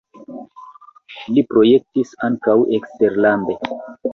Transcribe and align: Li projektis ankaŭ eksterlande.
Li 1.35 1.43
projektis 1.51 2.15
ankaŭ 2.29 2.57
eksterlande. 2.79 3.59